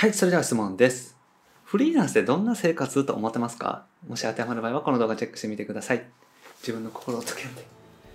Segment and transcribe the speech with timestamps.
[0.00, 1.16] はい、それでは質問です。
[1.64, 3.84] フリーランスでどんな生活と思ってますか？
[4.06, 6.04] もし当てはまる場合はこの動画チェックしてみてください。
[6.60, 7.66] 自分の心を解けて。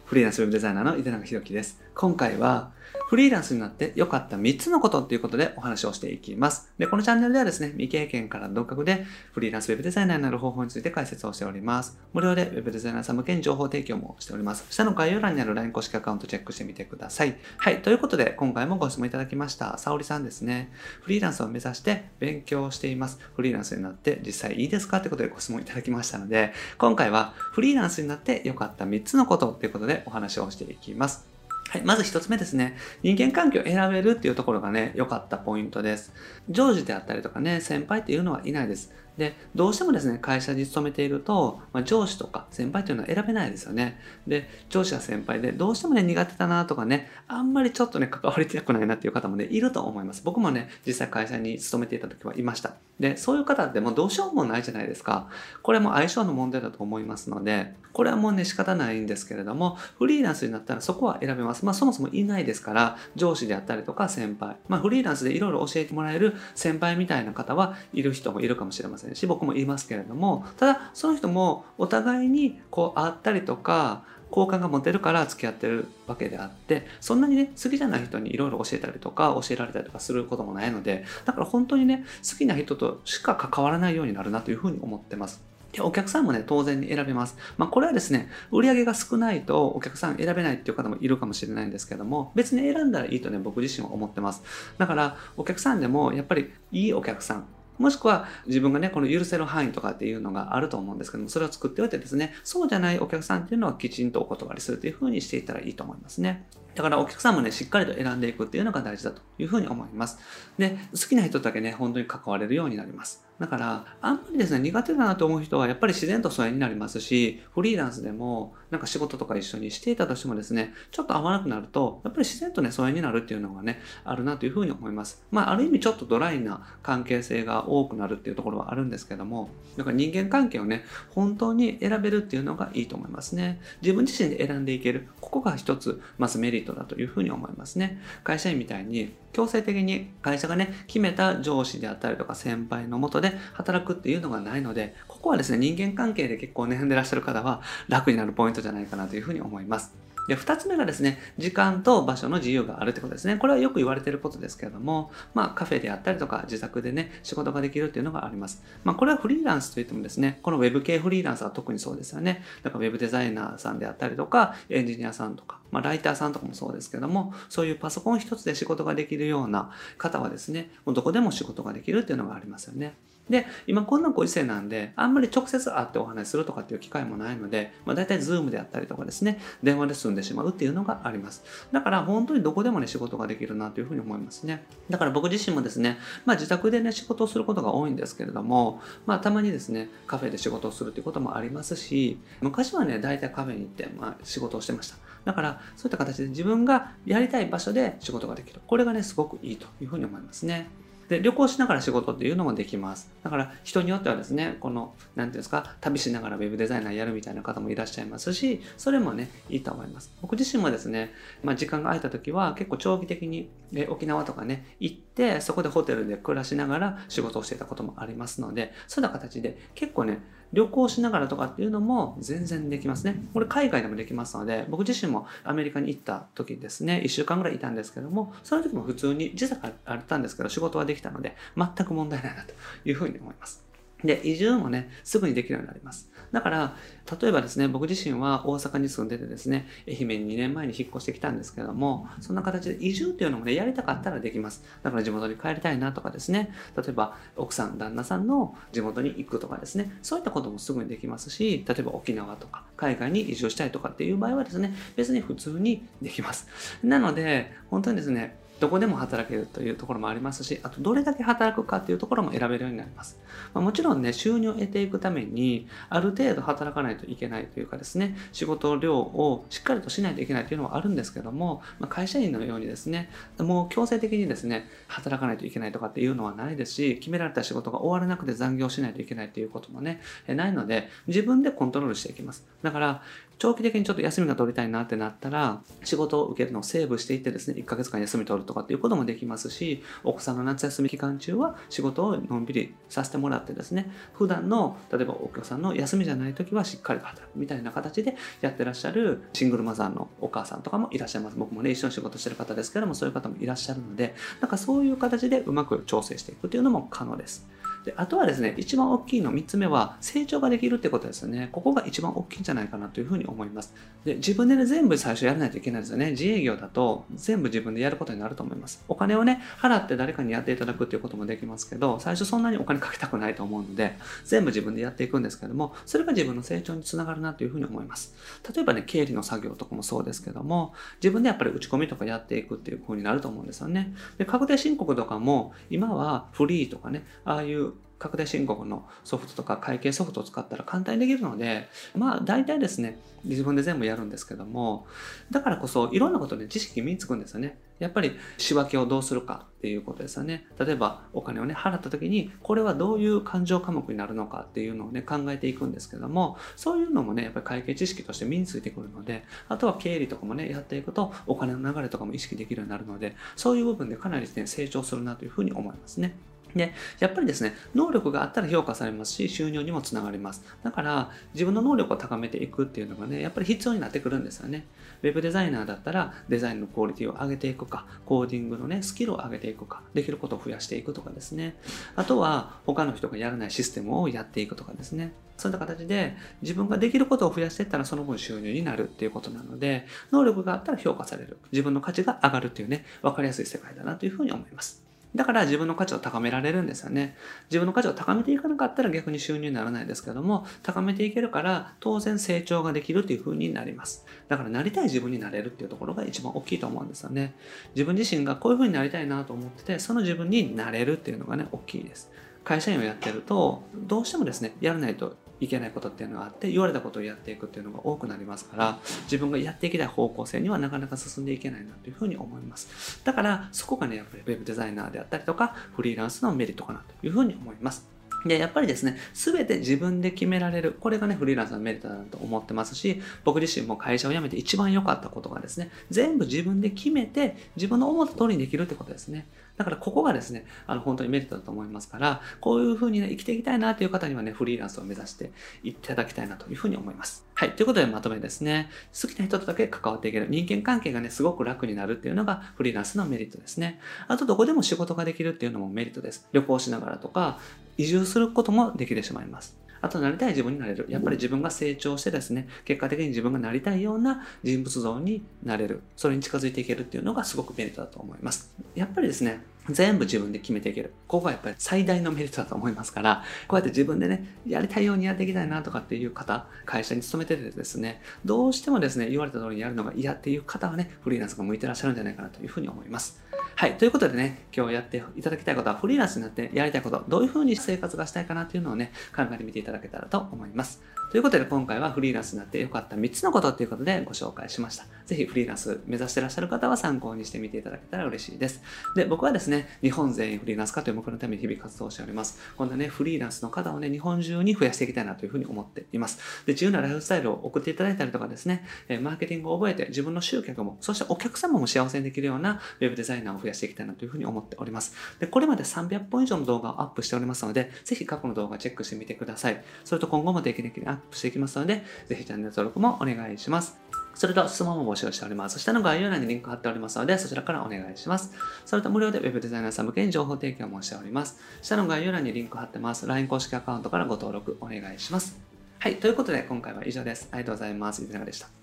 [0.06, 1.82] フリーランスウェブデザイナーの井手永宏樹です。
[1.96, 2.72] 今回は
[3.08, 6.72] フリーランスになって良かった3つのことということでお話をしていきます。
[6.78, 11.98] で、このチャンネルではですね、未経験から独学でフリーランスウェブデザイナーになる方法について解説をしております。
[12.14, 14.66] 無料でウェブデザイナーさん向けに情報提供もしております。
[14.70, 17.38] 下の概要欄にある LINE 公式アカウントチェックしてみてください。
[17.58, 19.78] はい、ということで今回もご質問いただきました。
[19.78, 20.72] 沙織さんですね。
[21.02, 23.20] フリーランスを目指して勉強しています。
[23.36, 31.33] フリーランスになって実際いいですかということでご質問いただきましたので、今回はフリーランスになって良かった3つのことということでお話をしていきます。
[31.74, 32.78] はい、まず一つ目ですね。
[33.02, 36.14] 人間関係を選べるっていうところがね、良かったポイントです。
[36.48, 38.94] 上司であったりとかね、先輩っていうのはいないです。
[39.18, 44.00] で、どうしてもですね、会社に勤めていると、まあ、上司とか先輩っていうのは選べないですよね。
[44.28, 50.22] で、上司や先輩でどうしてもね、苦手だなとかね、あんまりちょっとね、関わりたくないなっていう方もね、いると思います。
[50.24, 52.74] 僕もね、実際会社に勤めていた時はいました。
[53.00, 55.28] で、そういう方ってもうどうしようもないじゃないですか。
[55.62, 61.66] これも相性の問題だと思いますので、これはもうね、仕方ないんですけれども、フリーランスになったらそこは選べます。
[61.66, 85.44] まあそもそもいないですから、上司であったりとか先輩、まあフリーランスでいろいろ教えてもらえる先輩みたいな方はいる人もいるかもしれませんし、僕も言いますけれども、ただその人もお互いにこう会ったりとか、好感が持てるから付き合ってるわけであってそんなにね好きじゃない人にいろいろ教えたりとか教えられたりとかすることもないのでだから本当にね好きな人としか関わらないようになるなというふうに思ってます。
[85.72, 87.36] でお客さんもね、当然に選べます。
[87.58, 94.44] まあ、これはですね、売り上げが少ないとお客さん選べないっていう方もいるかもしれないんですけども、別に選んだらいいとね、僕自身は思ってます。
[94.78, 97.46] だから、お客さんでも、やっぱりいいお客さん、
[97.78, 106.48] もしくは自分がね、この許せる範囲とかっていうのがあると思うんですけども、それを作っておいてですね、そうじゃないお客さんっていうのはきちんとお断りするというふうにしていったらいいと思いますね。
[106.76, 110.20] だからお客さんもね、しっかりと選んでいくっていうのが大事だというふうに思います。
[110.58, 113.26] で、好きな人だけね、本当に関われるようになります。
[113.44, 125.22] だから、あんまりですね、苦手だなと思う人はやっぱり自然と疎遠になりますし、フリーランスでもなんか仕事とか一緒にしていたとしてもですね、ちょっと合わなくなると、やっぱり自然とね、疎遠になるっていうのがね、あるなというふうに思います。
[125.30, 133.60] まあ、ある意味ちょっとドライな関係性が多くなるっていうところはあるんですけども、だから人間関係をね、本当に選べるっていうのがいいと思いますね。
[133.82, 135.10] 自分自身で選んでいける。
[135.20, 138.02] ここが一つ、まずメリットだというふうに思いますね。
[138.24, 150.04] 会社員みたいに強制的に会社がね、決めた上司であったりとか先輩のもとで働くっていうのがないので、ここはですね、人間関係で結構悩んでらっしゃる方は楽になるポイントじゃないかなというふうに思います。
[150.28, 153.36] で、二つ目がですね、時間と場所の自由があるってことですね。
[153.38, 158.64] これはよく言われていることですけれども、まあカフェであったりとか自宅でね、仕事ができるっていうのがあります。
[158.84, 162.44] まあこれはフリーランスといってもですね、このウェブ系フリーランスは特にそうですよね。
[162.64, 172.96] だからウェブデザイナーさんであったりとか、エンジニアさんとか、まあライターさんとかもそうですけども、そういうパソコン一つで仕事ができるような方はですね、もうどこでも仕事ができるっていうのがありますよね。
[173.30, 181.44] で、今こんなご時世なんで、あんまり直接会ってお話しするとかっていう機会もないので、まあ大体ズームであったりとかですね、電話で済んでしまうっていうのがあります。
[181.72, 184.66] だから本当にどこでもね、仕事ができるなというふうに思いますね。
[184.90, 194.98] だから僕自身もですね、まあ自宅でね、仕事をすることが多いんですけれども、まあたまにですね、カフェで仕事をするということもありますし、昔はね、大体カフェに行って、まあ仕事をしてました。
[195.24, 198.60] だからそういった形で自分がやりたい場所で仕事ができる。
[198.68, 200.68] これがね、すごくいいというふうに思いますね。
[201.10, 203.12] で旅行しながら仕事っていうのもできます。
[203.24, 210.12] だから人によってはですね、この、なんていうんですか、旅しながらウェブデザイナーやるみたいな方もいらっしゃいますし、それもね、いいと思います。
[210.22, 211.14] 僕自身もですね、
[211.44, 213.50] まあ、時間が空いた時は結構長期的に
[213.90, 220.20] 沖縄とかね、行って、そこでホテルで暮らしながら仕事をしていたこともありますので、そういった形で結構ね、
[220.54, 223.22] 旅行しながらとかっていうのも全然できますね。
[223.34, 232.54] これ海外でもできますので、僕自身もアメリカに行った時ですね、1週間ぐらいいたんですけども、その時も普通に時差があったんですけど、仕事はできたので、全く問題ないなと
[232.86, 233.73] いうふうに思います。
[234.04, 236.12] で、移住もね、すぐにできるようになります。
[236.32, 236.76] だから、
[237.22, 244.64] 例えばですね、僕自身は大阪に住んでてですね、愛媛に2年前に引っ越してきたんですけども、そんな形で移住っていうのもね、やりたかったらできます。
[244.82, 256.48] だから地元に帰りたいなとかですね、例えば奥さん、旦那さんの地元に行くとかですね、そういったこともすぐにできますし、例えば沖縄とか海外に移住したいとかっていう場合はですね、別に普通にできます。
[256.84, 263.20] なので、本当にですね、どこでも働けるというところもありますし、あとどれだけ働くかっていうところも選べるようになります。
[263.54, 282.48] まあ、もちろんね、収入を得ていくために、ある程度働かないといけないというかですね、仕事量をしっかりとしないといけないというのはあるんですけども、まあ、会社員のようにですね、もう強制的にですね、働かないといけないとかっていうのはないですし、決められた仕事が終わらなくて残業しないといけないということもね、ないので、自分でコントロールしていきます。
[282.62, 283.02] だから、
[283.40, 301.38] 長期的にちょっと休みが取りたいなってなったら、仕事を受けるのをセーブしていってですね、1ヶ月間休み取るととかっていうこともできますし、お子さんの夏休み期間中は仕事をのんびりさせてもらってですね、普段の、例えばお子さんの休みじゃない時はしっかりと働くみたいな形でやってらっしゃるシングルマザーのお母さんとかもいらっしゃいます。
[301.38, 307.48] 僕もね、一緒に仕事してる方ですけども、そういう方もいらっしゃるので、なんかそういう形でうまく調整していくっていうのも可能です。
[307.86, 311.50] であとはですね、一番大きいの3つ目は成長ができるってことですよね。
[311.52, 313.74] ここが一番大きいんじゃないかなというふうに思います。
[314.06, 316.12] で自分でね、全部最初やらないといけないですよね。
[316.12, 318.84] 自営業だと全部自分でやることになると思います。
[318.88, 328.16] お金をね、払って誰かにやっていただくっていうこともできますけど、最初そんなにお金かけたくないと思うので、全部自分でやっていくんですけども、それが自分の成長につながるなというふうに思います。
[328.54, 333.94] 例えばね、経理の作業とかもそうですけども、自分でやっぱり打ち込みとかやっていくっていうふうになると思うんですよね。
[334.18, 337.73] で、確定申告とかも、今はフリーとかね、ああいう
[338.04, 344.86] 確定申告のソフトとか会計ソフトを使ったら簡単にできるので、まあ大体ですね、自分で全部やるんですけども、
[345.32, 347.58] だからこそいろんなことで知識身につくんですよね。
[347.80, 350.46] やっぱり仕分けをどうするかっていうことですよね。
[350.60, 366.16] 例えばお金をね、払った時に、これはどういう勘定科目になるのかっていうのをね、考えていくんですけども、そういうのもね、やっぱり会計知識として身についてくるので、あとは経理とかもね、やっていくとお金の流れとかも意識できるようになるので、そういう部分でかなりね、成長するなというふうに思いますね。
[366.56, 370.44] で、やっぱりですね、能力があったら評価されますし、収入にもつながります。
[370.64, 374.66] だから、自分の能力を高めていくっていうのがね、やっぱり必要になってくるんですよね。
[375.02, 381.56] ウェブデザイナーだったら、デザインのクオリティを上げていくか、コーディングのね、スキルを上げていくか、できることを増やしていくとかですね。
[381.96, 385.14] あとは、他の人がやらないシステムをやっていくとかですね。
[385.38, 391.38] そういった形で、自分ができることを増やしていったら、その分収入になるっていうことなので、能力があったら評価される。
[391.52, 394.84] 自分の価値が上がるっていうね、分かりやすい世界だなというふうに思います。
[395.16, 397.16] だから自分の価値を高められるんですよね。
[397.50, 404.06] 自分の価値を高めていかなかったら逆に収入にならないですけども、高めていけるから当然成長ができるという風になります。
[404.28, 407.36] だからなりたい自分になれるっていうところが一番大きいと思うんですよね。
[407.76, 412.12] 自分自身がこういう風になりたいなと思ってて、その自分になれるっていうのがね、大きいです。
[412.44, 427.94] 会社員をやってると、どうしてもですね、やらないといけないことっていうのがあって言われたことをやっていくっていうのが多くなりますから自分がやっていきたい方向性にはなかなか進んでいけないなというふうに思いますだからそこがねやっぱり web デザイナーであったりとかフリーランスのメリットかなというふうに思います
[428.26, 430.78] で、やっぱりですね、すべて自分で決められる。
[430.80, 439.26] これがね、フリーランスのメリットだなと思ってますし、僕自身も会社を辞めて一番良かったことがですね、全部自分で決めて、自分の思った通りにできるってことですね。
[439.58, 445.32] だからここがですね、あの本当にメリットだと思いますから、こういうふうにね、生きていきたいなという方にはね、フリーランスを目指して
[445.64, 447.26] いただきたいなというふうに思います。
[447.36, 447.52] はい。
[447.52, 448.70] ということでまとめですね。
[449.00, 450.28] 好きな人とだけ関わっていける。
[450.30, 453.80] 人間関係がね、すごく楽になるっていうのがフリーランスのメリットですね。
[454.08, 456.28] あと、どこでも仕事ができるっていうのもメリットです。
[456.32, 457.40] 旅行しながらとか、
[457.78, 459.58] 移住することもできてしまいます。
[459.84, 460.86] あとなりたい自分になれる。
[460.88, 465.82] やっぱり自分が成長してですね、結果的に自分がなりたいような人物像になれる。
[465.98, 468.56] それに近づいていけるっていうのがすごくメリットだと思います。
[468.76, 470.94] やっぱりですね、全部自分で決めていける。
[471.06, 483.22] ここがやっぱり最大のメリットだと思いますから、こうやって自分でね、やりたいようにやっていきたいなとかっていう方、会社に勤めててですね、どうしてもですね、言われた通りにやるのが嫌っていう方はね、フリーランスが向いてらっしゃるんじゃないかなというふうに思います。
[483.56, 483.78] はい。
[483.78, 490.82] ということでね、今日やっていただきたいことは、フリーランスになってやりたいこと、どういうふうに生活がしたいかなっていうのをね、考えてみていただけたらと思います。
[491.12, 494.86] ということで、今回はフリーランスになってよかった3つのことということでご紹介しました。
[495.06, 498.64] ぜひフリーランス目指してらっしゃる方は参考にしてみていただけたら嬉しいです。
[498.96, 502.40] で、僕はですね、日本全員フリーランス化という目のために日々活動しております。
[502.58, 506.18] こんなね、フリーランスの方をね、日本中に増やしていきたいなというふうに思っています。
[506.48, 508.66] で、自由なライフスタイルを送っていただいたりとかですね、
[509.02, 514.96] マーケティングを覚えて自分の集客も、そしてお客様も幸せにできるようなウェブデザイナーを増やしていきたいなというふうに思っております。
[515.20, 519.64] で、これまで300本以上の動画をアップしておりますので、ぜひ過去の動画チェックしてみてください。
[519.84, 523.80] それと今後も定期的にアップしていきますので、ぜひチャンネル登録もお願いします。
[524.16, 525.60] それと質問も募集しております。
[525.60, 528.34] 下の概要欄にリンク貼っておりますので、そちらからお願いします。
[528.66, 531.40] それと無料で Web デザイナーさん向けに情報提供もしております。
[531.62, 533.08] 下の概要欄にリンク貼ってます。
[533.08, 535.40] LINE 公式アカウントからご登録お願いします。
[535.80, 537.28] はい、ということで今回は以上です。
[537.32, 538.04] ありがとうございます。
[538.04, 538.63] いかがでした